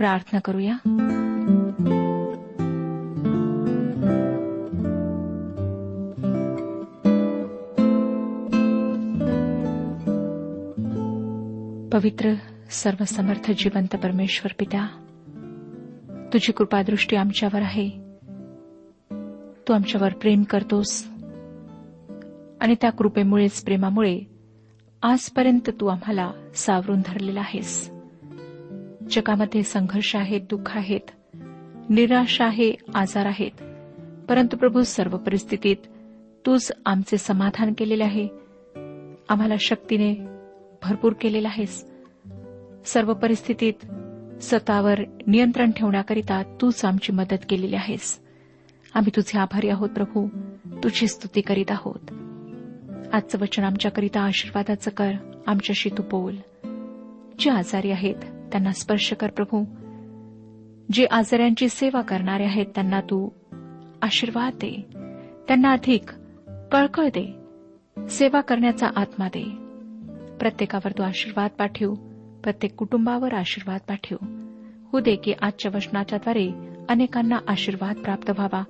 [0.00, 0.72] प्रार्थना करूया.
[11.92, 12.34] पवित्र
[12.70, 14.88] सर्वसमर्थ जिवंत परमेश्वर पिता
[16.32, 17.88] तुझी कृपादृष्टी आमच्यावर आहे.
[19.68, 21.04] तू आमच्यावर प्रेम करतोस
[22.60, 24.20] आणि त्या कृपेमुळेच प्रेमामुळे
[25.02, 27.99] आजपर्यंत तू आम्हाला सावरून धरलेला आहेस.
[29.10, 31.10] जगामध्ये संघर्ष आहेत दुःख आहेत
[31.90, 33.62] निराशा आहे आजार आहेत.
[34.28, 35.76] परंतु प्रभू सर्व परिस्थितीत
[36.46, 38.28] तूच आमचे समाधान केलेले आहे.
[39.28, 40.14] आम्हाला शक्तीने
[40.82, 41.86] भरपूर केलेला आहेस.
[42.84, 43.86] सर्व परिस्थितीत
[44.42, 48.20] स्वतःवर नियंत्रण ठेवण्याकरिता तूच आमची मदत केलेली आहेस.
[48.94, 50.28] आम्ही तुझे आभारी आहोत प्रभू.
[50.66, 52.12] तुझी स्तुती करीत आहोत.
[53.14, 55.12] आजचं वचन आमच्याकरिता आशीर्वादाचं कर.
[55.46, 56.36] आमच्याशी तू बोल.
[57.38, 59.64] जे आजारी आहेत त्यांना स्पर्श कर प्रभू.
[60.92, 63.28] जे आजाऱ्यांची सेवा करणारे आहेत त्यांना तू
[64.02, 64.86] आशीर्वाद दे.
[65.48, 66.04] त्यांना अधिक
[66.72, 67.34] कळकळ दे.
[68.08, 69.42] सेवा करण्याचा आत्मा दे.
[70.36, 71.94] प्रत्येकावर तू आशीर्वाद पाठव.
[72.42, 74.16] प्रत्येक कुटुंबावर आशीर्वाद पाठव.
[74.92, 76.50] हो दे की आजच्या वचनाच्याद्वारे
[76.88, 78.62] अनेकांना आशीर्वाद प्राप्त व्हावा.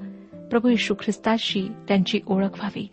[0.51, 2.89] प्रभू यशू ख्रिस्ताशी त्यांची ओळख व्हावी.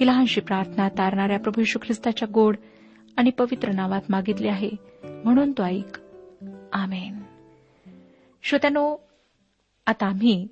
[0.00, 2.56] ही लहानशी प्रार्थना तारणाऱ्या प्रभू यशू ख्रिस्ताच्या गोड
[3.16, 4.70] आणि पवित्र नावात मागितली आहे.
[5.24, 5.98] म्हणून तो ऐक.
[6.72, 7.22] आमेन.
[8.42, 8.96] श्रोत्यानो
[9.86, 10.48] आता आम्ही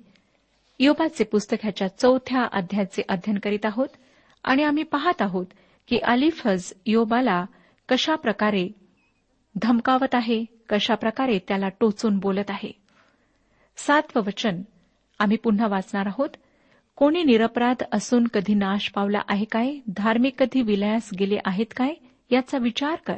[0.79, 3.87] योबाचे पुस्तक ह्याच्या चौथ्या अध्यायाचे अध्ययन करीत आहोत
[4.43, 5.45] आणि आम्ही पाहत आहोत
[5.87, 7.45] की अलिफज योबाला
[7.89, 8.69] कशा प्रकारे
[9.61, 12.71] धमकावत आहे कशा प्रकारे त्याला टोचून बोलत आहे.
[13.77, 14.61] सातवं वचन
[15.19, 16.29] आम्ही पुन्हा वाचणार आहोत.
[16.95, 19.75] कोणी निरपराध असून कधी नाश पावला आहे काय?
[19.87, 21.93] धार्मिक कधी विलयास गेले आहेत काय?
[22.31, 23.17] याचा विचार कर.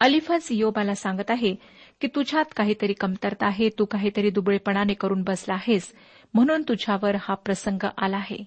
[0.00, 1.54] अलिफज योबाला सांगत आहे
[2.00, 5.92] की तुझ्यात काहीतरी कमतरता आहे तू काहीतरी दुबळेपणाने करून बसला आहेस
[6.34, 8.44] म्हणून तुझ्यावर हा प्रसंग आला आहे.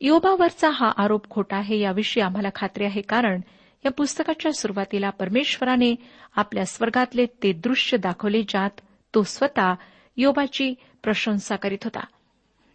[0.00, 3.40] योबावरचा हा आरोप खोटा आहे याविषयी आम्हाला खात्री आहे कारण
[3.84, 5.94] या पुस्तकाच्या सुरुवातीला परमेश्वराने
[6.36, 8.80] आपल्या स्वर्गातले ते दृश्य दाखवले ज्यात
[9.14, 9.74] तो स्वतः
[10.16, 12.04] योबाची प्रशंसा करीत होता.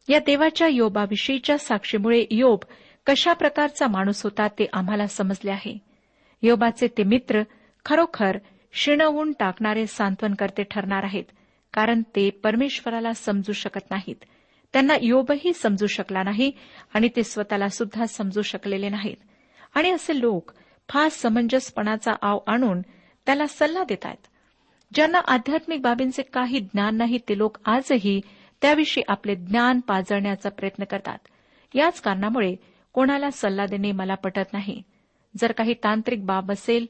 [0.09, 2.59] या देवाच्या योबाविषयीच्या साक्षीमुळे योब
[3.05, 5.77] कशा प्रकारचा माणूस होता ते आम्हाला समजले आहे.
[6.41, 7.41] योबाचे ते मित्र
[7.85, 8.37] खरोखर
[8.73, 11.23] शिणवून टाकणारे सांत्वनकर्ते ठरणार आहेत
[11.73, 14.15] कारण ते परमेश्वराला समजू शकत नाहीत.
[14.73, 16.51] त्यांना योबही समजू शकला नाही
[16.93, 19.15] आणि ते स्वतःला सुद्धा समजू शकलेले नाहीत.
[19.75, 20.51] आणि असे लोक
[20.89, 22.81] फार समंजसपणाचा आव आणून
[23.25, 24.27] त्याला सल्ला देत आहेत
[24.93, 28.21] ज्यांना आध्यात्मिक बाबींचे काही ज्ञान नाही ते लोक आजही
[28.61, 31.17] त्याविषयी आपले ज्ञान पाजळण्याचा प्रयत्न करतात.
[31.75, 32.55] याच कारणामुळे
[32.93, 34.83] कोणाला सल्ला देणे मला पटत नाही.
[35.37, 36.85] जर काही तांत्रिक बाब असेल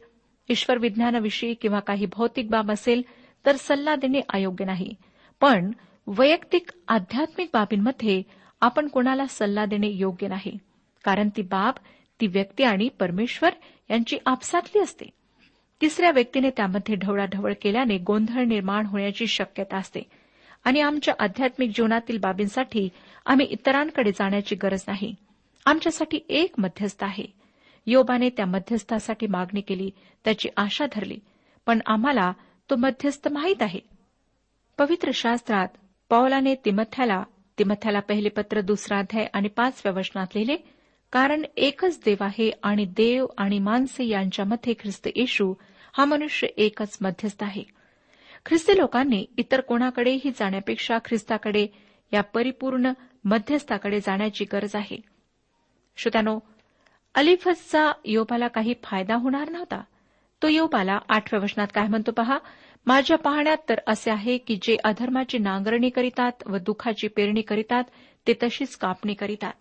[0.51, 3.01] ईश्वर विज्ञानाविषयी किंवा काही भौतिक बाब असेल
[3.45, 4.93] तर सल्ला देणे अयोग्य नाही.
[5.41, 5.71] पण
[6.07, 8.23] वैयक्तिक आध्यात्मिक बाबींमध्ये
[8.61, 10.57] आपण कोणाला सल्ला देणे योग्य नाही.
[11.03, 11.73] कारण ती बाब
[12.21, 13.49] ती व्यक्ती आणि परमेश्वर
[13.89, 15.05] यांची आपसातली असते.
[15.81, 19.99] तिसऱ्या व्यक्तीने त्यामध्ये ढवळाढवळ केल्याने गोंधळ निर्माण होण्याची शक्यता असते.
[20.63, 22.89] आणि आमच्या आध्यात्मिक जीवनातील बाबींसाठी
[23.25, 25.15] आम्ही इतरांकडे जाण्याची गरज नाही.
[25.65, 27.40] आमच्यासाठी एक मध्यस्थ आहे.
[27.85, 29.91] योबाने त्या मध्यस्थासाठी मागणी केली
[30.25, 31.19] त्याची आशा धरली
[31.65, 32.33] पण आम्हाला
[32.69, 33.79] तो मध्यस्थ माहीत आहे.
[34.77, 35.67] पवित्र शास्त्रात
[36.09, 37.23] पौलाने तिमथ्याला
[37.59, 40.55] तिमथ्याला पहिले पत्र दुसरा अध्याय आणि पाचव्या वचनात लिहिले
[41.11, 45.53] कारण एकच देव आहे आणि देव आणि माणसे यांच्यामध्ये ख्रिस्त येशू
[45.93, 47.63] हा मनुष्य एकच मध्यस्थ आहे.
[48.45, 51.67] ख्रिस्ती लोकांनी इतर कोणाकडेही जाण्यापेक्षा ख्रिस्ताकडे
[52.13, 52.91] या परिपूर्ण
[53.25, 55.01] मध्यस्थाकडे जाण्याची गरज आहे.
[55.97, 56.39] श्रोत्यानो
[57.15, 59.81] अलिफसचा योबाला काही फायदा होणार नव्हता.
[60.43, 62.37] तो योबाला आठव्या वचनात काय म्हणतो पहा?
[62.85, 67.83] माझ्या पाहण्यात तर असे आहे की जे अधर्माची नांगरणी करीतात व दुःखाची पेरणी करीतात
[68.27, 69.53] ते तशीच कापणी करीतात.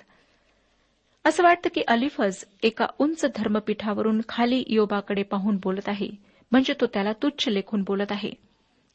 [1.25, 6.08] असं वाटतं की अलिफज एका उंच धर्मपीठावरून खाली योबाकडे पाहून बोलत आहे.
[6.52, 8.32] म्हणजे तो त्याला तुच्छ लेखून बोलत आहे.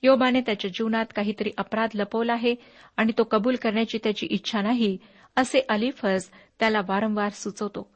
[0.04, 2.56] योबाने त्याच्या जीवनात काहीतरी अपराध लपवला आहे
[2.98, 4.98] आणि तो कबूल करण्याची त्याची इच्छा नाही
[5.36, 6.26] असे अलिफज
[6.60, 7.95] त्याला वारंवार सुचवतो.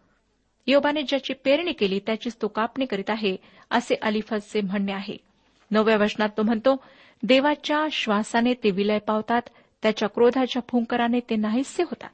[0.69, 3.37] योबाने ज्याची पेरणी केली त्याचीच तो कापणी करीत आहे
[3.71, 5.17] असे अलिफजचे म्हणणे आहे.
[5.71, 6.75] नवव्या वचनात तो म्हणतो
[7.23, 9.41] देवाच्या श्वासाने ते विलय पावतात
[9.81, 12.09] त्याच्या क्रोधाच्या फुंकराने ते नाहीसे होतात.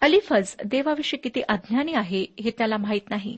[0.00, 3.36] अलिफज देवाविषयी किती अज्ञानी आहे हे त्याला माहीत नाही.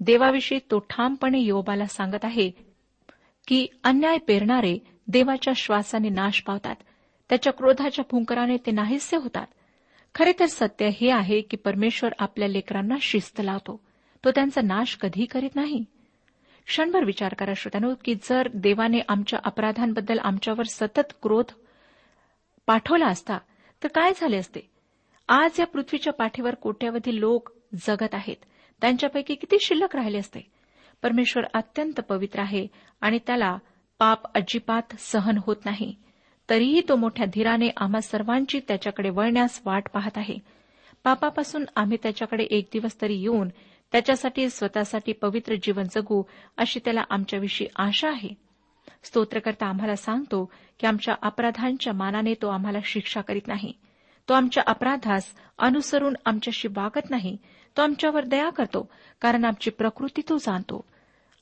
[0.00, 2.50] देवाविषयी तो ठामपणे योबाला सांगत आहे
[3.48, 4.78] की अन्याय पेरणारे
[5.08, 6.76] देवाच्या श्वासाने नाश पावतात
[7.28, 9.46] त्याच्या क्रोधाच्या फुंकराने ते नाहीसे होतात.
[10.18, 13.80] खरे तर सत्य हे आहे की परमेश्वर आपल्या लेकरांना शिस्त लावतो.
[14.24, 15.84] तो त्यांचा नाश कधी करीत नाही.
[16.66, 21.44] क्षणभर विचार करा श्रोत्यानो की जर देवाने आमच्या अपराधांबद्दल आमच्यावर सतत क्रोध
[22.66, 23.38] पाठवला असता
[23.82, 24.60] तर काय झाले असते?
[25.28, 28.36] आज या पृथ्वीच्या पाठीवर कोट्यावधी लोक जगत आहेत.
[28.80, 30.40] त्यांच्यापैकी किती शिल्लक राहिले असते?
[31.02, 32.66] परमेश्वर अत्यंत पवित्र आहे
[33.00, 33.58] आणि त्याला
[33.98, 35.94] पाप अजिबात सहन होत नाही.
[36.50, 40.38] तरीही तो मोठ्या धीराने आम्हा सर्वांची त्याच्याकडे वळण्यास वाट पाहत आहे.
[41.04, 43.48] पापापासून आम्ही त्याच्याकडे एक दिवस तरी येऊन
[43.92, 46.22] त्याच्यासाठी स्वतःसाठी पवित्र जीवन जगू
[46.56, 48.28] अशी त्याला आमच्याविषयी आशा आहे.
[49.02, 53.72] स्तोत्रकर्ता आम्हाला सांगतो की आमच्या अपराधांच्या मानाने तो आम्हाला शिक्षा करीत नाही.
[54.28, 55.24] तो आमच्या अपराधास
[55.58, 57.36] अनुसरून आमच्याशी वागत नाही.
[57.76, 60.84] तो आमच्यावर दया करतो कारण आमची प्रकृती तो जाणतो.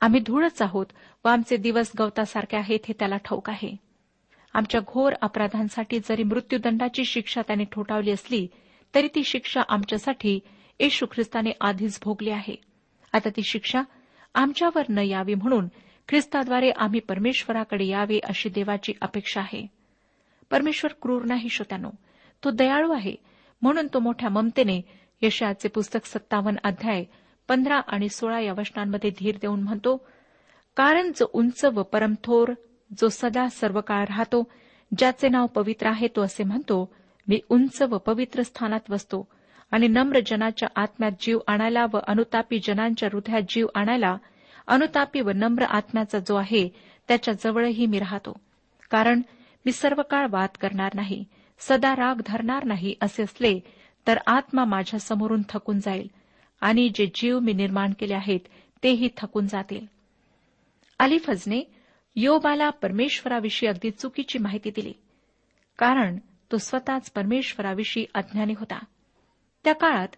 [0.00, 0.86] आम्ही धूळच आहोत
[1.24, 3.76] व आमचे दिवस गवतासारखे आहेत हे त्याला ठाऊक आहे.
[4.54, 8.46] आमच्या घोर अपराधांसाठी जरी मृत्यूदंडाची शिक्षा त्याने ठोठावली असली
[8.94, 10.40] तरी ती शिक्षा आमच्यासाठी
[10.80, 12.56] येशू ख्रिस्ताने आधीच भोगली आहे.
[13.12, 13.82] आता ती शिक्षा
[14.34, 15.68] आमच्यावर न यावी म्हणून
[16.08, 19.66] ख्रिस्ताद्वारे आम्ही परमेश्वराकडे यावे अशी देवाची अपेक्षा आहे.
[20.50, 21.90] परमेश्वर क्रूर नाही श्रोत्यानो.
[22.44, 23.14] तो दयाळू आहे.
[23.62, 24.80] म्हणून तो मोठ्या ममतेने
[25.22, 27.04] यशयाचे पुस्तक सत्तावन्न अध्याय
[27.48, 29.96] पंधरा आणि सोळा या वचनांमध्ये धीर देऊन म्हणतो
[30.76, 32.52] कारण जो उंच व परमथोर
[32.98, 34.42] जो सदा सर्व काळ राहतो
[34.98, 36.92] ज्याचे नाव पवित्र आहे तो असे म्हणतो
[37.28, 39.28] मी उंच व पवित्र स्थानात बसतो
[39.70, 44.16] आणि नम्र जनाच्या आत्म्यात जीव आणायला व अनुतापी जनांच्या हृदयात जीव आणायला
[44.66, 46.68] अनुतापी व नम्र आत्म्याचा जो आहे
[47.08, 48.36] त्याच्या जवळही मी राहतो.
[48.90, 49.20] कारण
[49.66, 51.24] मी सर्व काळ वाद करणार नाही
[51.58, 53.58] सदा राग धरणार नाही असे असले
[54.06, 56.08] तर आत्मा माझ्या समोरून थकून जाईल
[56.60, 58.40] आणि जे जीव मी निर्माण केले आहेत
[58.82, 59.86] तेही थकून जातील.
[60.98, 61.62] अलिफजने
[62.16, 64.92] योबाला परमेश्वराविषयी अगदी चुकीची माहिती दिली.
[65.78, 66.18] कारण
[66.52, 68.84] तो स्वतःच परमेश्वराविषयी अज्ञानी होता.
[69.64, 70.08] त्या काळात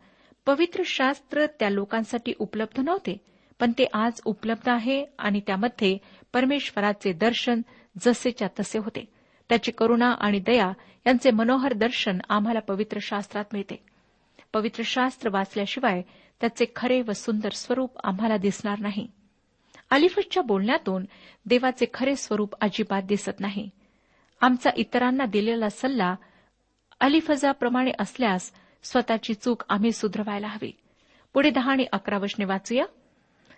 [0.46, 3.18] पवित्र शास्त्र त्या लोकांसाठी उपलब्ध नव्हते
[3.60, 5.98] पण ते आज उपलब्ध आहे आणि त्यामध्ये
[6.32, 7.60] परमेश्वराचे दर्शन
[8.02, 9.04] जसेच्या तसे होते.
[9.48, 10.72] त्याची करुणा आणि दया
[11.06, 13.84] यांचे मनोहर दर्शन आम्हाला पवित्र शास्त्रात मिळते.
[14.52, 16.02] पवित्र शास्त्र वाचल्याशिवाय
[16.40, 19.08] त्याचे खरे व सुंदर स्वरूप आम्हाला दिसणार नाही.
[19.90, 21.04] अलिफसच्या बोलण्यातून
[21.46, 23.70] देवाचे खरे स्वरूप अजिबात दिसत नाही.
[24.40, 26.14] आमचा इतरांना दिलेला सल्ला
[27.00, 28.52] अलिफजाप्रमाणे असल्यास
[28.82, 30.72] स्वतःची चूक आम्ही सुधरवायला हवी.
[31.34, 32.84] पुढे दहा आणि अकरा वशने वाचूया.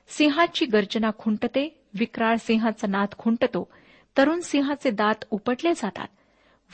[0.08, 3.70] सिंहाची गर्जना खुंटते विक्राळ सिंहाचा नाद खुंटतो
[4.18, 6.08] तरुण सिंहाचे दात उपटले जातात.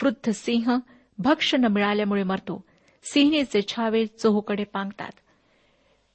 [0.02, 0.78] वृद्ध सिंह
[1.18, 2.64] भक्ष न मिळाल्यामुळे मरतो.
[3.04, 5.11] सिंहणीचे छावे चोहकडे पांगतात.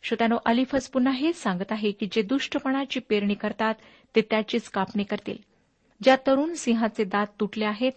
[0.03, 3.75] श्रोत्यानो अलिफज पुन्हा हेच सांगत आहे की जे दुष्टपणाची पेरणी करतात
[4.15, 5.37] ते त्याचीच कापणी करतील.
[6.03, 7.91] ज्या तरुण सिंहाचे दात तुटले आहेत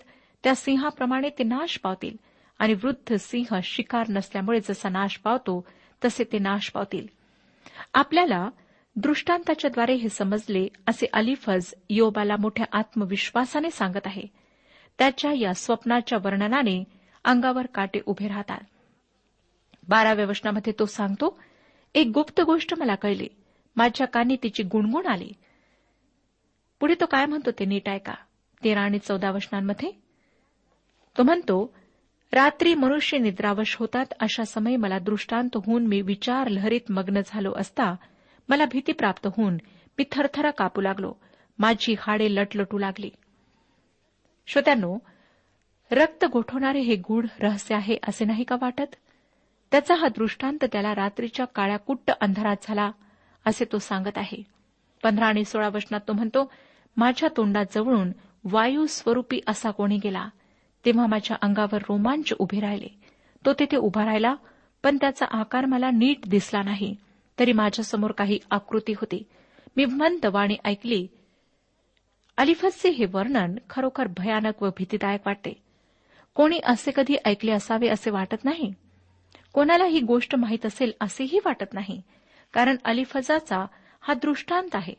[0.44, 2.16] त्या सिंहाप्रमाणे ते नाश पावतील.
[2.58, 5.66] आणि वृद्ध सिंह शिकार नसल्यामुळे जसा नाश पावतो
[6.04, 7.06] तसे ते नाश पावतील.
[7.94, 8.48] आपल्याला
[8.96, 14.22] दृष्टांताच्याद्वारे हे समजले असे अलिफज योबाला मोठ्या आत्मविश्वासाने सांगत आहे.
[14.98, 16.84] त्याच्या या स्वप्नाच्या वर्णनाने
[17.24, 18.60] अंगावर काटे उभे राहतात.
[19.88, 21.40] बाराव्या वचनामध्ये तो सांगतो
[21.94, 23.28] एक गुप्त गोष्ट मला कळली.
[23.76, 25.32] माझ्या कानी तिची गुणगुण आली.
[26.80, 28.14] पुढे तो काय म्हणतो ते नीट ऐका.
[28.64, 29.90] तेरा आणि चौदा वचनांमध्ये?
[31.18, 31.74] तो म्हणतो
[32.32, 37.96] रात्री मनुष्य निद्रावश होतात अशा समय मला दृष्टांत होऊन मी विचार लहरीत मग्न झालो असता
[38.48, 39.54] मला भीती प्राप्त होऊन
[39.98, 41.12] मी थरथरा कापू लागलो.
[41.58, 43.10] माझी हाडे लटलटू लागली.
[44.46, 44.98] श्रोत्यांनो
[45.90, 48.94] रक्त गोठवणारे हे गूढ रहस्य आहे असे नाही का वाटत?
[49.72, 52.90] त्याचा हा दृष्टांत त्याला रात्रीच्या काळ्या कुट्ट अंधारात झाला
[53.46, 54.42] असे तो सांगत आहे.
[55.02, 56.52] पंधरा आणि सोळा वचनात तो म्हणतो
[56.96, 58.12] माझ्या तोंडात जवळून
[58.44, 60.28] वायू स्वरूपी असा कोणी गेला.
[60.84, 62.88] तेव्हा माझ्या अंगावर रोमांच उभे राहिले.
[63.46, 64.34] तो तिथे उभा राहिला
[64.82, 66.96] पण त्याचा आकार मला नीट दिसला नाही.
[67.38, 69.22] तरी माझ्यासमोर काही आकृती होती.
[69.76, 71.06] मी मंद वाणी ऐकली
[72.36, 75.62] अलिफसचे हे वर्णन खरोखर भयानक व भीतीदायक वाटते.
[76.34, 78.74] कोणी असे कधी ऐकले असावे असे वाटत नाही?
[79.52, 82.02] कोणाला ही गोष्ट माहीत असेल असेही वाटत नाही.
[82.52, 83.66] कारण अलिफजाचा
[84.00, 84.94] हा दृष्टांत आहे.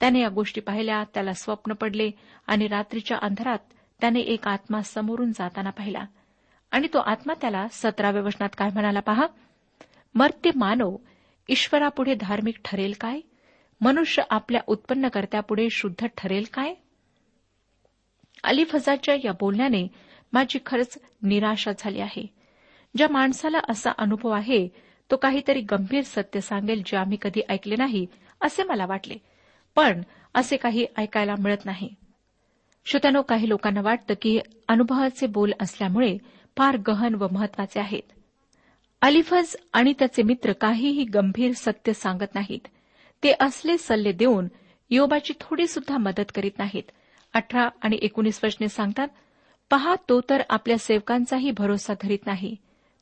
[0.00, 2.10] त्याने या गोष्टी पाहिल्या त्याला स्वप्न पडले
[2.46, 3.58] आणि रात्रीच्या अंधारात
[4.00, 6.04] त्याने एक आत्मा समोरून जाताना पाहिला.
[6.70, 9.26] आणि तो आत्मा त्याला सतराव्या वचनात काय म्हणाला पहा?
[10.14, 10.96] मर्त्य मानव
[11.48, 13.20] ईश्वरापुढे धार्मिक ठरेल काय?
[13.80, 16.74] मनुष्य आपल्या उत्पन्नकर्त्यापुढे शुद्ध ठरेल काय?
[18.44, 19.88] अलिफजाच्या या बोलण्याने
[20.32, 22.37] माझी खरंच निराशा झाली आहे.
[22.96, 24.68] ज्या माणसाला असा अनुभव आहे
[25.10, 28.06] तो काहीतरी गंभीर सत्य सांगेल जे आम्ही कधी ऐकले नाही
[28.40, 29.14] असे मला वाटले.
[29.76, 30.02] पण
[30.34, 31.94] असे काही ऐकायला मिळत नाही.
[32.86, 36.18] श्रोत्यानो काही लोकांना वाटतं की अनुभवाचे बोल असल्यामुळे
[36.56, 38.12] फार गहन व महत्त्वाचे आहेत.
[39.02, 42.68] अलिफज आणि त्याचे मित्र काहीही गंभीर सत्य सांगत नाहीत.
[43.22, 44.48] ते असले सल्ले देऊन
[44.90, 46.90] योबाची थोडी सुद्धा मदत करीत नाहीत.
[47.34, 49.08] अठरा आणि एकोणीस वचने सांगतात
[49.70, 52.56] पहा तो तर आपल्या सेवकांचाही भरोसा धरीत नाही.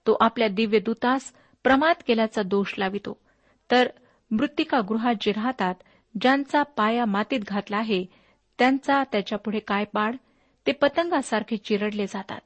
[0.07, 1.33] तो आपल्या दिव्य दूतास
[1.63, 3.19] प्रमाद केल्याचा दोष लावितो.
[3.71, 3.89] तर
[4.31, 5.75] मृत्तिकागृहात जे राहतात
[6.21, 8.05] ज्यांचा पाया मातीत घातला आहे
[8.59, 10.17] त्यांचा त्याच्यापुढे काय पाड?
[10.67, 12.41] ते पतंगासारखे चिरडले जातात.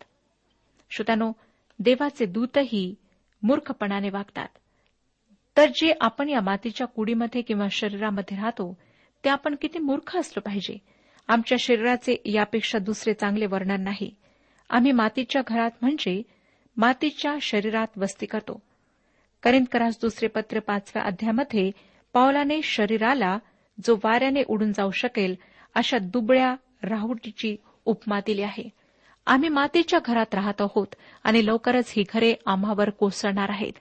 [0.91, 1.33] श्रोत्यानो
[1.79, 2.95] देवाचे दूतही
[3.43, 4.49] मूर्खपणाने वागतात.
[5.57, 8.79] तर जे आपण या मातीच्या कुडीमध्ये किंवा शरीरामध्ये राहतो
[9.25, 10.79] ते आपण किती मूर्ख असलो पाहिजे?
[11.29, 14.15] आमच्या शरीराचे यापेक्षा दुसरे चांगले वर्णन नाही.
[14.71, 16.23] आम्ही मातीच्या घरात म्हणजे
[16.77, 18.61] मातीच्या शरीरात वस्ती करतो.
[19.43, 21.71] करिंदकरास दुसरे पत्र पाचव्या अध्यामध्ये
[22.13, 23.39] पावलाने शरीराला
[23.87, 25.35] जो वाऱ्याने उडून जाऊ शकेल
[25.75, 28.69] अशा दुबळ्या राहुटीची उपमा दिली आहे.
[29.27, 30.87] आम्ही मातीच्या घरात राहत आहोत
[31.25, 33.73] आणि लवकरच ही घरे आम्हावर कोसळणार आहेत.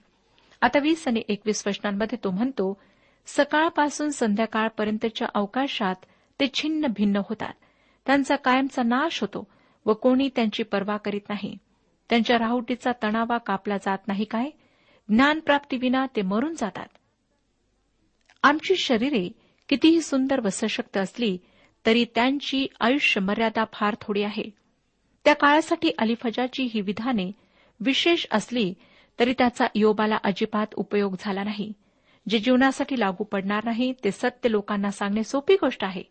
[0.61, 2.77] आता वीस आणि एकवीस वचनांमध्ये तो म्हणतो
[3.25, 5.95] सकाळपासून संध्याकाळपर्यंतच्या अवकाशात
[6.39, 7.53] ते छिन्न भिन्न होतात.
[8.05, 9.47] त्यांचा कायमचा नाश होतो
[9.85, 11.57] व कोणी त्यांची पर्वा करीत नाही.
[12.09, 14.49] त्यांच्या राहुटीचा तणावा कापला जात नाही काय?
[15.09, 16.87] ज्ञानप्राप्तीविना ते मरून जातात.
[18.43, 19.27] आमची शरीरे
[19.69, 21.37] कितीही सुंदर व सशक्त असली
[21.85, 24.49] तरी त्यांची आयुष्य मर्यादा फार थोडी आहे.
[25.25, 27.31] त्या काळासाठी अलिफजाची ही विधाने
[27.79, 28.73] विशेष असली
[29.19, 31.71] तरी त्याचा योबाला अजिबात उपयोग झाला नाही.
[32.29, 36.03] जे जीवनासाठी लागू पडणार नाही ते सत्य लोकांना सांगणे सोपी गोष्ट आहे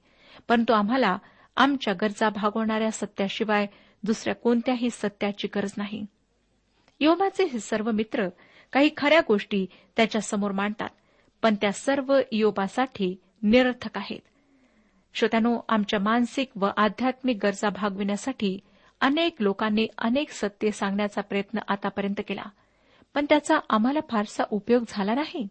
[0.49, 1.17] परंतु आम्हाला
[1.57, 3.67] आमच्या गरजा भागवणाऱ्या सत्याशिवाय
[4.02, 6.07] दुसऱ्या कोणत्याही सत्याची गरज नाही.
[7.00, 8.28] योबाचे हे सर्व मित्र
[8.73, 10.88] काही खऱ्या गोष्टी त्याच्यासमोर मांडतात
[11.43, 14.21] पण त्या सर्व योबासाठी निरर्थक आहेत.
[15.14, 18.59] श्रोत्यानो आमच्या मानसिक व आध्यात्मिक गरजा भागविण्यासाठी
[19.00, 22.45] अनेक लोकांनी अनेक सत्य सांगण्याचा प्रयत्न आतापर्यंत केला.
[23.14, 25.49] पण त्याचा आम्हाला फारसा उपयोग झाला नाही.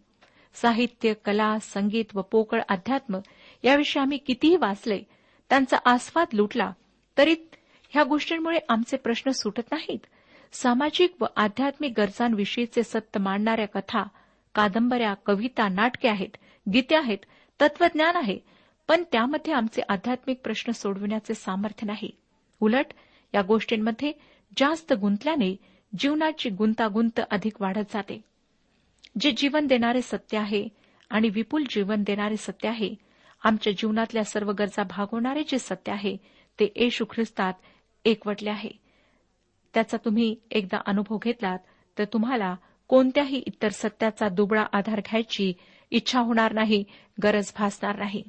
[0.54, 3.18] साहित्य कला संगीत व पोकळ अध्यात्म
[3.64, 5.02] याविषयी आम्ही कितीही वाचले
[5.48, 6.72] त्यांचा आस्वाद लुटला
[7.18, 7.34] तरी
[7.88, 9.98] ह्या गोष्टींमुळे आमचे प्रश्न सुटत नाहीत.
[10.52, 14.02] सामाजिक व आध्यात्मिक गरजांविषयीचे सत्य मांडणाऱ्या कथा
[14.54, 16.36] कादंबऱ्या कविता नाटके आहेत
[16.72, 17.18] गीते आहेत
[17.60, 18.38] तत्वज्ञान आहे
[18.88, 22.10] पण त्यामध्ये आमचे आध्यात्मिक प्रश्न सोडविण्याचे सामर्थ्य नाही.
[22.60, 22.86] उलट
[23.34, 24.12] या गोष्टींमध्ये
[24.56, 25.56] जास्त गुंतल्याने
[25.98, 28.20] जीवनाची गुंतागुंत अधिक वाढत जाते.
[29.20, 30.68] जे जीवन देणारे सत्य आहे
[31.10, 32.94] आणि विपुल जीवन देणारे सत्य आहे
[33.44, 36.16] आमच्या जीवनातल्या सर्व गरजा भागवणारे जे सत्य आहे
[36.60, 37.52] ते येशू ख्रिस्तात
[38.04, 38.70] एकवटले आहे.
[39.74, 41.58] त्याचा तुम्ही एकदा अनुभव घेतलात
[41.98, 42.54] तर तुम्हाला
[42.88, 45.52] कोणत्याही इतर सत्याचा दुबळा आधार घ्यायची
[45.90, 46.84] इच्छा होणार नाही
[47.22, 48.22] गरज भासणार नाही.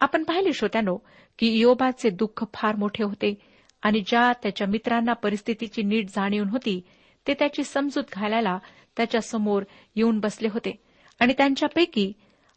[0.00, 0.96] आपण पाहिले श्रोत्यानो
[1.38, 3.34] की योबाचे दुःख फार मोठे होते
[3.82, 6.80] आणि ज्या त्याच्या मित्रांना परिस्थितीची नीट जाणीव होती
[7.26, 8.58] ते त्याची समजूत घालायला
[8.96, 9.62] त्याच्यासमोर
[9.96, 10.82] येऊन बसले होते.
[11.20, 12.12] आणि त्यांच्यापैकी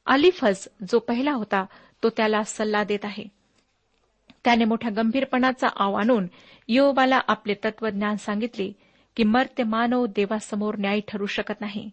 [0.05, 1.65] अलिफज जो पहिला होता
[2.03, 3.23] तो त्याला सल्ला देत आहे.
[4.43, 6.27] त्याने मोठ्या गंभीरपणाचा आव आणून
[6.67, 8.71] योबाला आपले तत्वज्ञान सांगितले
[9.15, 11.89] की मर्त्य मानव देवासमोर न्याय ठरू शकत नाही.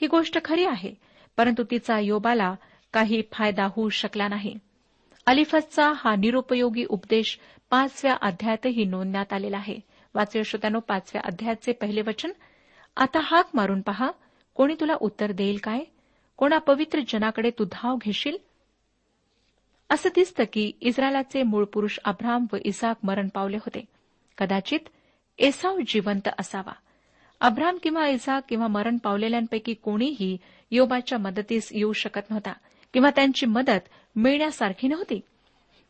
[0.00, 0.94] ही गोष्ट खरी आहे
[1.36, 2.54] परंतु तिचा योबाला
[2.92, 4.54] काही फायदा होऊ शकला नाही.
[5.26, 7.38] अलिफसचा हा निरुपयोगी उपदेश
[7.70, 9.78] पाचव्या अध्यायातही नोंदण्यात आलेला आहे.
[10.14, 12.30] वाचव्या श्रोत्यानो पाचव्या अध्यायाचे पहिले वचन.
[12.96, 14.10] आता हाक मारून पहा
[14.54, 15.80] कोणी तुला उत्तर देईल काय?
[16.36, 18.36] कोणा पवित्र जनाकडे तू धाव घेशील?
[19.90, 23.84] असं दिसतं की इस्रायलाचे मूळ पुरुष अब्राम व इसाक मरण पावले होते.
[24.38, 24.80] कदाचित
[25.38, 26.72] एसाव जिवंत असावा.
[27.40, 30.38] अब्राम किंवा इसाक किंवा मरण पावलेल्यांपैकी कोणीही
[30.70, 32.52] योबाच्या मदतीस येऊ शकत नव्हता
[32.92, 35.20] किंवा त्यांची मदत मिळण्यासारखी नव्हती.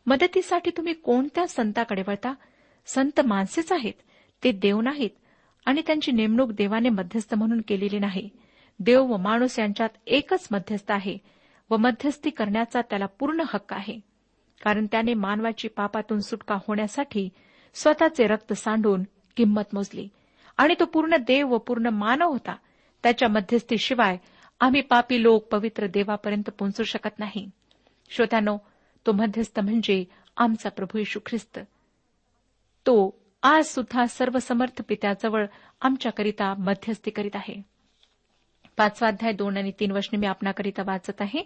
[0.05, 2.33] मदतीसाठी तुम्ही कोणत्या संताकडे वळता?
[2.85, 3.93] संत माणसेच आहेत.
[4.43, 5.09] ते देव नाहीत
[5.65, 8.29] आणि त्यांची नेमणूक देवाने मध्यस्थ म्हणून केलेली नाही.
[8.79, 11.17] देव व माणूस यांच्यात एकच मध्यस्थ आहे.
[11.71, 13.99] व मध्यस्थी करण्याचा त्याला पूर्ण हक्क आहे.
[14.63, 17.29] कारण त्याने मानवाची पापातून सुटका होण्यासाठी
[17.73, 19.03] स्वतःचे रक्त सांडून
[19.37, 20.07] किंमत मोजली.
[20.57, 22.55] आणि तो पूर्ण देव व पूर्ण मानव होता.
[23.03, 24.17] त्याच्या मध्यस्थीशिवाय
[24.59, 27.49] आम्ही पापी लोक पवित्र देवापर्यंत पोहोचू शकत नाही.
[28.09, 28.57] श्रोत्यानो
[29.07, 30.05] तो मध्यस्थ म्हणजे
[30.37, 31.59] आमचा प्रभू यशू ख्रिस्त.
[32.85, 35.45] तो आज सुद्धा सर्वसमर्थ पित्याजवळ
[35.81, 37.70] आमच्याकरिता मध्यस्थी करीत आहे.
[38.81, 41.43] पाचवाध्याय दोन आणि तीन वर्ष मी आपणाकरिता वाचत आहे.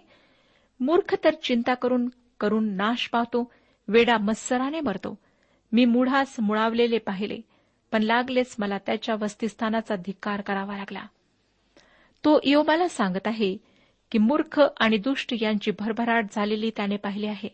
[0.80, 2.08] मूर्ख तर चिंता करून
[2.40, 3.52] करून नाश पावतो
[3.88, 5.14] वेडा मत्सराने मरतो.
[5.72, 7.40] मी मुढास मुळावलेले पाहिले
[7.92, 11.02] पण लागलेच मला त्याच्या वस्तीस्थानाचा धिक्कार करावा लागला.
[12.24, 13.56] तो इयोबाला सांगत आहे
[14.12, 17.48] की मूर्ख आणि दुष्ट यांची भरभराट झालेली त्याने पाहिली आहे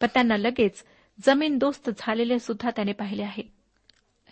[0.00, 0.84] पण त्यांना लगेच
[1.26, 3.42] जमीन दोस्त झालेले सुद्धा त्याने पाहिले आहे.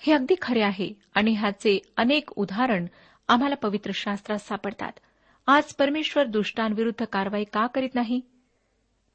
[0.00, 2.86] हे अगदी खरे आहे आणि ह्याचे अनेक उदाहरण
[3.28, 4.92] आम्हाला पवित्र शास्त्रात सापडतात.
[5.46, 8.20] आज परमेश्वर दुष्टांविरुद्ध कारवाई का करीत नाही?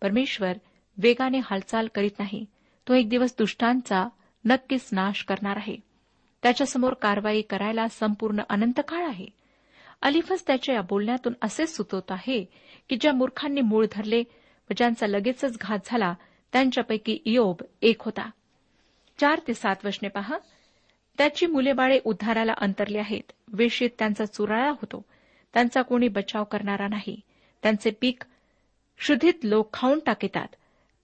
[0.01, 0.53] परमेश्वर
[0.97, 2.45] वेगाने हालचाल करीत नाही.
[2.87, 4.07] तो एक दिवस दुष्टांचा
[4.45, 5.77] नक्कीच नाश करणार आहे.
[6.43, 9.25] त्याच्यासमोर कारवाई करायला संपूर्ण अनंत काळ आहे.
[10.01, 12.45] अलिफस त्याच्या या बोलण्यातून असे सुचवत आहे
[12.89, 14.23] की ज्या मूर्खांनी मूळ धरले
[14.69, 16.13] व ज्यांचा लगेचच घात झाला
[16.53, 18.29] त्यांच्यापैकी इयोब एक होता.
[19.19, 20.37] चार ते सात वशने पहा.
[21.17, 23.31] त्याची मुलेबाळे उद्धाराला अंतरली आहेत.
[23.47, 25.05] वेशीत त्यांचा चुराळा होतो.
[25.53, 27.19] त्यांचा कोणी बचाव करणारा नाही.
[27.63, 28.23] त्यांचे पीक
[28.99, 30.47] शुद्धीत लोक खाऊन टाकितात.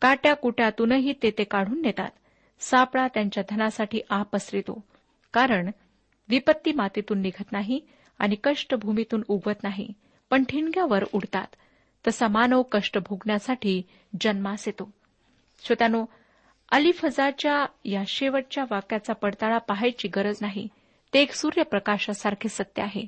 [0.02, 2.10] काट्या कुट्यातूनही ते ते काढून नेतात.
[2.60, 4.84] सापळा त्यांच्या धनासाठी आ पसरितो
[5.34, 5.72] कारण
[6.30, 7.80] विपत्ती मातीतून निघत नाही
[8.20, 9.94] आणि कष्ट भूमीतून उगवत नाही.
[10.30, 11.48] पण ठिणग्यावर उडतात.
[12.08, 13.82] तसा मानव कष्ट भोगण्यासाठी
[14.22, 14.92] जन्मास येतो.
[15.66, 16.06] श्रोत्यानो
[16.72, 20.68] अलिफजाच्या या शेवटच्या वाक्याचा पडताळा पाहायची गरज नाही.
[21.14, 23.08] ते एक सूर्यप्रकाशासारखे सत्य आहे.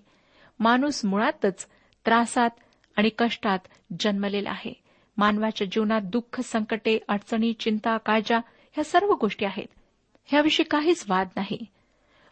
[0.59, 1.67] माणूस मुळातच
[2.05, 2.49] त्रासात
[2.95, 3.59] आणि कष्टात
[3.99, 4.73] जन्मलेला आहे.
[5.17, 8.37] मानवाच्या जीवनात दुःख संकटे अडचणी चिंता काळजा
[8.71, 9.67] ह्या सर्व गोष्टी आहेत.
[10.25, 11.65] ह्याविषयी काहीच वाद नाही.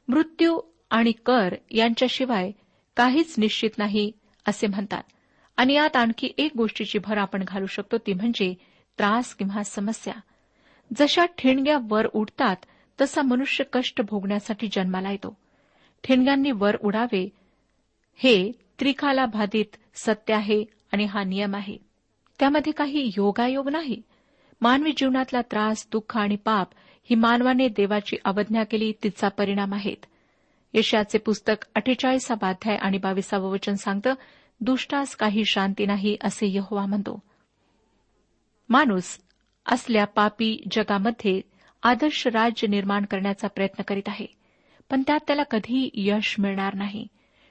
[0.08, 0.60] मृत्यू
[0.90, 2.52] आणि कर यांच्याशिवाय
[2.96, 4.12] काहीच निश्चित नाही
[4.48, 5.04] असे म्हणतात.
[5.58, 8.54] आणि यात आणखी एक गोष्टीची भर आपण घालू शकतो ती म्हणजे
[8.98, 10.14] त्रास किंवा समस्या.
[10.96, 12.56] जशा ठिणग्या वर उडतात
[13.02, 15.38] तसा मनुष्य कष्ट भोगण्यासाठी जन्माला येतो.
[16.04, 17.30] ठिणग्यांनी वर उडावे
[18.16, 21.78] हे त्रिकाला बाधित सत्य आहे आणि हा नियम आहे.
[22.40, 24.02] त्यामध्ये काही योगायोग नाही.
[24.62, 26.68] मानवी जीवनातला त्रास दुःख आणि पाप
[27.04, 30.06] ही मानवाने देवाची अवज्ञा केली तिचा परिणाम आहेत.
[30.74, 34.14] यशाचे पुस्तक अठ्ठेचाळीसावा अध्याय आणि बावीसावं वचन सांगतं
[34.62, 37.20] दुष्टास काही शांती नाही असे यहोवा म्हणतो.
[38.70, 39.20] माणूस
[39.68, 41.42] असल्या पापी जगामध्ये
[41.84, 44.26] आदर्श राज्य निर्माण करण्याचा प्रयत्न करीत आहे.
[44.90, 47.08] पण त्यात त्याला कधी यश मिळणार नाही.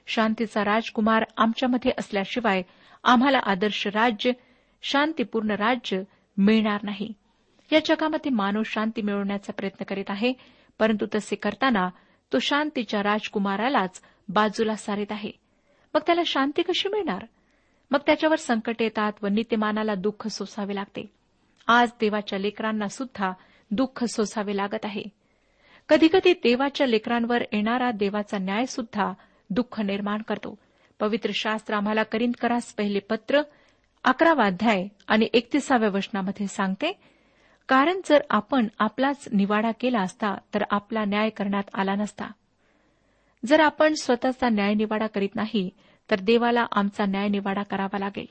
[0.07, 2.61] शांतीचा राजकुमार आमच्यामध्ये असल्याशिवाय
[3.03, 4.31] आम्हाला आदर्श राज्य
[4.81, 6.01] शांतीपूर्ण राज्य
[6.37, 7.13] मिळणार नाही.
[7.71, 10.33] या जगामध्ये मानव शांती मिळवण्याचा प्रयत्न करीत आहे
[10.79, 11.89] परंतु तसे करताना
[12.33, 15.31] तो शांतीच्या राजकुमारालाच बाजूला सारित आहे.
[15.93, 17.25] मग त्याला शांती कशी मिळणार?
[17.91, 21.16] मग त्याच्यावर संकट येतात व नित्यमानाला दुःख सोसावे लागते.
[21.67, 23.31] आज देवाच्या लेकरांना सुद्धा
[23.71, 25.03] दुःख सोसावे लागत आहे.
[25.89, 29.13] कधीकधी देवाच्या लेकरांवर येणारा देवाचा न्याय सुद्धा
[29.49, 30.55] दुःख निर्माण करतो.
[30.99, 33.41] पवित्र शास्त्र आम्हाला करिंदकरास पहिले पत्र
[34.03, 36.99] अकरावा अध्याय आणि एकतीसाव्या वचनामध्ये सांगते
[37.67, 42.25] कारण जर आपण आपलाच निवाडा केला असता तर आपला न्याय करण्यात आला नसता.
[43.45, 45.69] जर आपण स्वतःचा न्याय निवाडा करीत नाही
[46.11, 48.25] तर देवाला आमचा न्याय निवाडा करावा लागेल.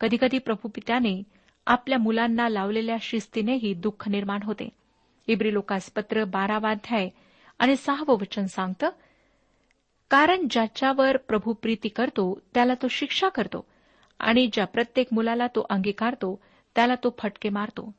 [0.00, 1.22] कधीकधी प्रभू पित्याने
[1.66, 4.68] आपल्या मुलांना लावलेल्या शिस्तीनेही दुःख निर्माण होते.
[5.26, 7.08] इब्री लोकास पत्र बारावाध्याय
[7.58, 8.90] आणि सहावं वचन सांगतं
[10.10, 13.66] कारण ज्याच्यावर प्रभू प्रीती करतो त्याला तो शिक्षा करतो
[14.18, 16.40] आणि ज्या प्रत्येक मुलाला तो अंगीकारतो
[16.74, 17.94] त्याला तो फटके मारतो.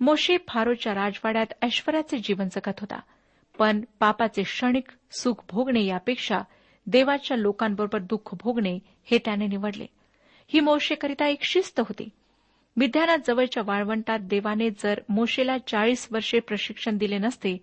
[0.00, 3.00] मोशे फारोच्या राजवाड्यात ऐश्वर्याचे जीवन जगत होता
[3.58, 4.84] पण पापाचे क्षणिक
[5.18, 6.38] सुख भोगणे यापेक्षा
[6.86, 9.86] देवाच्या लोकांबरोबर दुःख भोगणे हे त्याने निवडले.
[10.46, 12.08] ही मोशेकरिता एक शिस्त होती.
[12.76, 17.56] विद्यानात जवळच्या वाळवंटात देवाने जर मोशेला चाळीस वर्षे प्रशिक्षण दिले नसते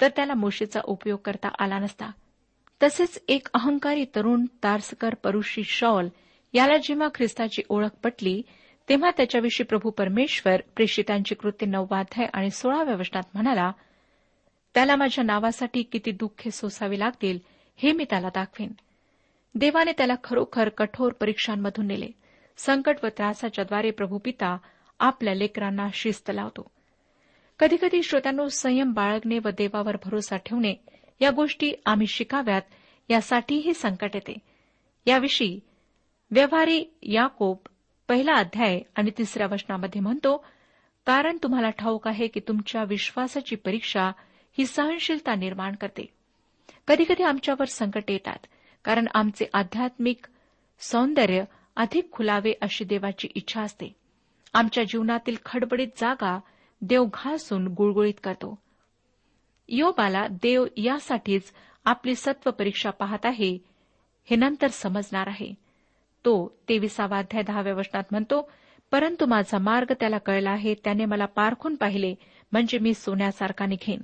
[0.00, 2.10] तर त्याला मोशेचा उपयोग करता आला नसता.
[2.82, 6.08] तसेच एक अहंकारी तरुण तारसकर परुषी शॉल
[6.52, 8.42] याला जेव्हा ख्रिस्ताची ओळख पटली
[8.88, 13.72] तेव्हा त्याच्याविषयी प्रभू परमेश्वर प्रेषितांची कृत्य नववाध्याय आणि सोळाव्या वचनात म्हणाला
[14.74, 17.38] त्याला माझ्या नावासाठी किती दुःखे सोसावी लागतील
[17.76, 18.72] हे मी त्याला दाखवेन.
[19.54, 22.06] देवाने त्याला खरोखर कठोर परीक्षांमधून नेले.
[22.64, 24.56] संकट व त्रासाच्याद्वारे प्रभू पिता
[24.98, 26.70] आपल्या लेकरांना शिस्त लावतो.
[27.58, 30.74] कधीकधी श्रोत्यांनो संयम बाळगणे व देवावर भरोसा ठेवणे
[31.20, 32.62] या गोष्टी आम्ही शिकाव्यात
[33.08, 34.38] यासाठीही संकट येते.
[35.06, 35.60] याविषयी
[36.30, 37.56] व्यवहारी याकोब
[38.08, 40.44] पहिला अध्याय आणि तिसऱ्या वचनामध्ये म्हणतो
[41.06, 44.10] कारण तुम्हाला ठाऊक आहे की तुमच्या विश्वासाची परीक्षा
[44.58, 46.06] ही सहनशीलता निर्माण करते.
[46.88, 48.46] कधीकधी आमच्यावर संकट येतात
[48.84, 50.26] कारण आमचे आध्यात्मिक
[50.80, 51.42] सौंदर्य
[51.76, 53.92] अधिक खुलावे अशी देवाची इच्छा असते.
[54.54, 56.40] आमच्या जीवनातील खडबडीत जागा
[56.82, 58.58] देव घासून गुळगुळीत करतो.
[59.68, 61.52] योबाला देव यासाठीच
[61.84, 63.58] आपली सत्व परीक्षा पाहत आहे
[64.30, 65.54] हे नंतर समजणार आहे.
[66.24, 68.50] तो तेविसावाध्याय दहाव्या वचनात म्हणतो
[68.90, 72.14] परंतु माझा मार्ग त्याला कळला आहे त्याने मला पारखून पाहिले
[72.52, 74.00] म्हणजे मी सोन्यासारखा निघेन.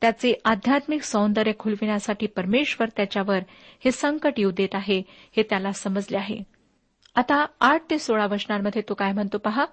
[0.00, 3.38] त्याचे आध्यात्मिक सौंदर्य खुलविण्यासाठी परमेश्वर त्याच्यावर
[3.84, 5.02] हे संकट येऊ देत आहे
[5.36, 6.59] हे त्याला समजले आहे.
[7.14, 9.64] आता आठ ते सोळा वचनांमध्ये तो काय म्हणतो पहा?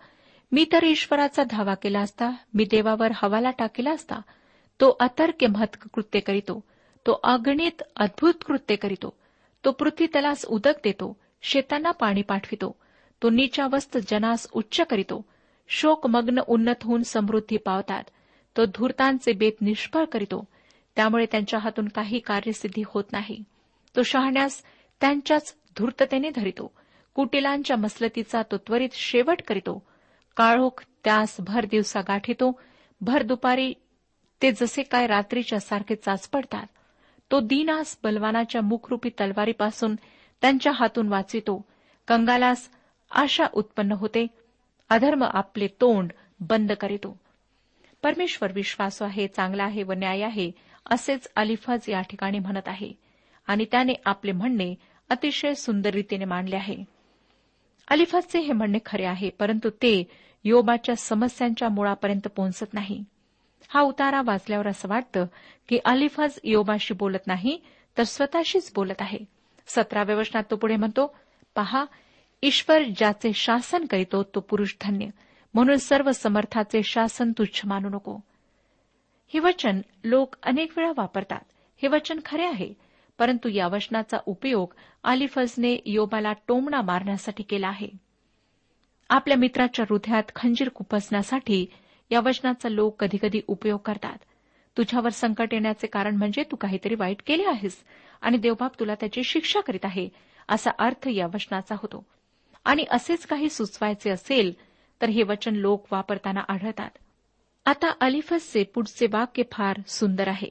[0.51, 4.19] मी तर ईश्वराचा धावा केला असता मी देवावर हवाला टाकेला असता
[4.79, 6.59] तो अतर्क महत्त्व कृत्य करीतो
[7.05, 9.13] तो अगणित अद्भुत कृत्य करीतो
[9.65, 12.75] तो पृथ्वी त्यालास उदक देतो शेतांना पाणी पाठवितो
[13.23, 15.25] तो नीचावस्थ जनास उच्च करीतो
[15.67, 18.03] शोकमग्न उन्नत होऊन समृद्धी पावतात
[18.57, 20.43] तो धूर्तांचे बेत निष्फळ करीतो
[20.95, 23.43] त्यामुळे त्यांच्या हातून काही कार्यसिद्धी होत नाही.
[23.95, 24.63] तो शहाण्यास
[25.01, 26.71] त्यांच्याच धूर्ततेने धरितो
[27.17, 29.87] कुटिलांच्या मसलतीचा तो त्वरित शेवट करीतो.
[30.35, 32.61] काळोख त्यास भर दिवसा गाठीतो.
[33.01, 33.73] भर दुपारी
[34.41, 36.65] ते जसे काय रात्रीच्या सारखे चाचपडतात
[37.31, 39.95] तो दिनास बलवानाच्या मुखरूपी तलवारीपासून
[40.41, 41.65] त्यांच्या हातून वाचितो.
[42.07, 42.69] कंगालास
[43.11, 44.27] आशा उत्पन्न होते.
[44.89, 47.19] अधर्म आपले तोंड बंद करीतो.
[48.03, 50.51] परमेश्वर विश्वासू आहे चांगला आहे व न्याय आहे
[50.85, 52.91] असेच अलिफज या ठिकाणी म्हणत आहे.
[53.47, 54.75] आणि त्याने आपले म्हणणे
[55.09, 56.96] अतिशय सुंदर रीतीने मांडले आहे.
[57.87, 60.03] अलिफाजचे हे म्हणणे खरे आहे परंतु ते
[60.43, 63.03] योबाच्या समस्यांच्या मुळापर्यंत पोहोचत नाही.
[63.69, 65.25] हा उतारा वाचल्यावर असं वाटतं
[65.69, 67.61] की अलिफाज योबाशी बोलत नाही
[67.97, 69.19] तर स्वतःशीच बोलत आहे.
[69.67, 71.15] सतराव्या वचनात तो पुढे म्हणतो
[71.55, 71.85] पहा
[72.43, 75.07] ईश्वर ज्याचे शासन करीतो तो पुरुष धन्य.
[75.53, 78.17] म्हणून सर्व समर्थाचे शासन तुच्छ मानू नको.
[79.33, 81.39] हे वचन लोक अनेक वेळा वापरतात.
[81.81, 82.73] हे वचन खरे आहे
[83.17, 87.89] परंतु या वचनाचा उपयोग अलिफजने योबाला टोमणा मारण्यासाठी केला आहे.
[89.09, 91.65] आपल्या मित्राच्या हृदयात खंजीर खुपसण्यासाठी
[92.11, 94.17] या वचनाचा लोक कधीकधी उपयोग करतात.
[94.77, 97.83] तुझ्यावर संकट येण्याचे कारण म्हणजे तू काहीतरी वाईट केले आहेस
[98.21, 100.09] आणि देवबाप तुला त्याची शिक्षा करीत आहे
[100.49, 102.05] असा अर्थ या वचनाचा होतो.
[102.65, 104.53] आणि असेच काही सुचवायचे असेल
[105.01, 106.89] तर हे वचन लोक वापरताना आढळतात.
[107.65, 110.49] आता अलिफसचे पुढचे वाक्य फार सुंदर आहे.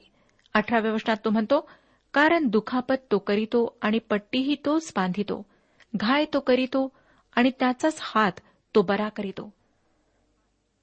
[0.53, 1.69] अठराव्या वचनात तो म्हणतो
[2.13, 5.45] कारण दुखापत तो करीतो आणि पट्टीही तोच बांधितो.
[5.95, 6.91] घाय तो करीतो
[7.35, 8.31] आणि त्याचाच हात
[8.75, 9.53] तो बरा करीतो.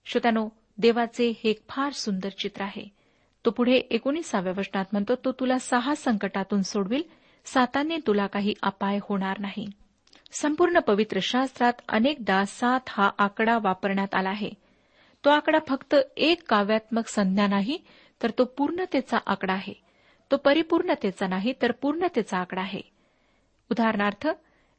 [0.07, 2.89] श्रोत्यानो देवाचे हे एक फार सुंदर चित्र आहे.
[3.45, 7.03] तो पुढे एकोणीसाव्या वचनात म्हणतो तो तुला सहा संकटातून सोडविल.
[7.47, 9.69] साताने तुला काही अपाय होणार नाही.
[10.41, 14.51] संपूर्ण पवित्र शास्त्रात अनेकदा सात हा आकडा वापरण्यात आला आहे.
[15.25, 17.79] तो आकडा फक्त एक काव्यात्मक संज्ञा नाही
[18.23, 19.84] तर तो पूर्णतेचा आकडा आहे.
[20.31, 22.81] तो परिपूर्णतेचा नाही तर पूर्णतेचा आकडा आहे.
[23.71, 24.29] उदाहरणार्थ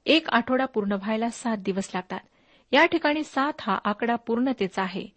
[0.06, 2.20] एक आठवडा पूर्ण व्हायला सात दिवस लागतात.
[2.72, 5.08] या ठिकाणी सात हा आकडा पूर्णतेचा आहे.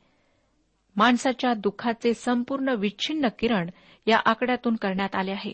[0.97, 3.71] माणसाच्या दुःखाचे संपूर्ण विच्छिन्न किरण
[4.07, 5.53] या आकड्यातून करण्यात आले आहे.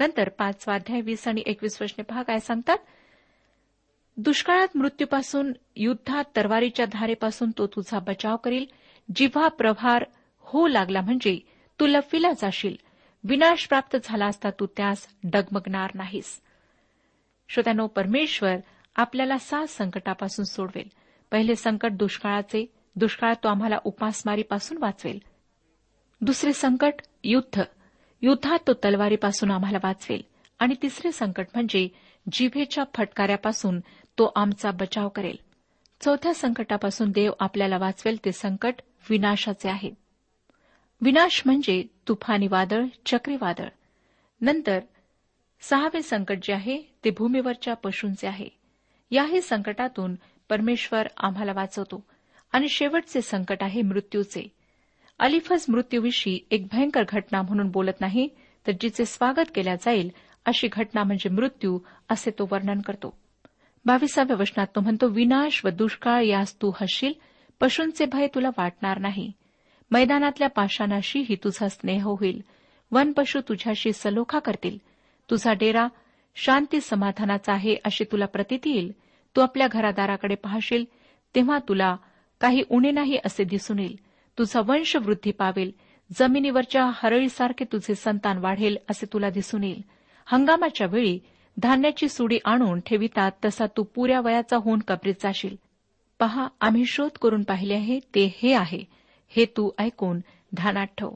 [0.00, 2.78] नंतर पाचवा अध्याय वीस आणि एकवीस वचने पहा काय सांगतात?
[4.16, 8.64] दुष्काळात मृत्यूपासून युद्धात तरवारीच्या धारेपासून तो तुझा बचाव करील.
[9.16, 10.04] जिव्हा प्रभार
[10.40, 11.38] हो लागला म्हणजे
[11.80, 12.76] तू लफीला जाशील.
[13.24, 16.40] विनाश प्राप्त झाला असता तू त्यास डगमगणार नाहीस.
[17.48, 18.56] श्रोत्यानो परमेश्वर
[18.96, 20.88] आपल्याला सात संकटापासून सोडवेल.
[21.30, 25.18] पहिले संकट दुष्काळाचे दुष्काळात तो आम्हाला उपासमारीपासून वाचवेल.
[26.20, 27.62] दुसरे संकट युद्ध.
[28.22, 30.22] युद्धात तो तलवारीपासून आम्हाला वाचवेल.
[30.58, 31.88] आणि तिसरे संकट म्हणजे
[32.32, 33.80] जिभेच्या फटकाऱ्यापासून
[34.18, 35.36] तो आमचा बचाव करेल.
[36.00, 38.74] चौथ्या संकटापासून देव आपल्याला वाचवेल ते संकट
[39.10, 40.01] विनाशाचे आहे.
[41.04, 43.68] विनाश म्हणजे तुफानी वादळ चक्रीवादळ
[44.40, 44.80] नंतर
[45.60, 48.48] सहावे संकट जे आहे ते भूमीवरच्या पशूंचे आहे.
[49.10, 50.14] याही संकटातून
[50.48, 52.04] परमेश्वर आम्हाला वाचवतो.
[52.52, 54.48] आणि शेवटचे संकट आहे मृत्यूचे.
[55.18, 58.28] अलिफज मृत्यूविषयी एक भयंकर घटना म्हणून बोलत नाही
[58.66, 60.10] तर जिचे स्वागत केल्या जाईल
[60.44, 63.18] अशी घटना म्हणजे मृत्यू असे तो वर्णन करतो.
[63.84, 67.12] बावीसाव्या वचनात तो म्हणतो विनाश व दुष्काळ यास तू हसशील
[67.60, 69.32] पशूंचे भय तुला वाटणार नाही.
[69.92, 72.40] मैदानातल्या पाषाणाशीही तुझा स्नेह होईल.
[72.92, 74.78] वनपशू तुझ्याशी सलोखा करतील.
[75.30, 75.88] तुझा डेरा
[76.36, 78.92] शांती समाधानाचा आहे अशी तुला प्रतिती येईल.
[79.36, 80.84] तू आपल्या घरादाराकडे पाहशील
[81.34, 81.96] तेव्हा तुला
[82.40, 83.96] काही उणे नाही असे दिसून येईल.
[84.38, 85.70] तुझा वंश वृद्धी पावेल.
[86.18, 89.82] जमिनीवरच्या हरळीसारखे तुझे संतान वाढेल असे तुला दिसून येईल.
[90.26, 91.18] हंगामाच्या वेळी
[91.58, 95.56] धान्याची सुडी आणून ठेवितात तसा तू पुऱ्या वयाचा होऊन कबरीत जाशील.
[96.18, 99.01] पहा आम्ही शोध करून पाहिले आहे ते हे आहे.
[99.36, 100.18] हे तू ऐकून
[100.54, 101.10] ध्यानात ठेव.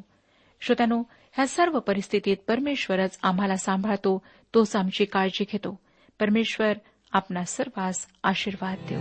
[0.61, 1.02] श्रोत्यानो
[1.33, 4.22] ह्या सर्व परिस्थितीत परमेश्वरच आम्हाला सांभाळतो
[4.55, 5.81] तोच आमची काळजी घेतो.
[6.20, 6.72] परमेश्वर
[7.12, 9.00] आपणा सर्वांस आशीर्वाद देऊ.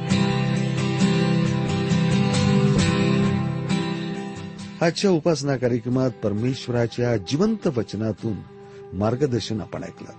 [4.81, 8.33] आजच्या उपासना कार्यक्रमात परमेश्वराच्या जिवंत वचनातून
[8.93, 10.11] मार्गदर्शन आपण ऐकलं.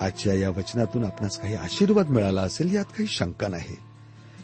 [0.00, 3.89] आजच्या या वचनातून आपणास काही आशीर्वाद मिळाला असेल यात काही शंका नाही.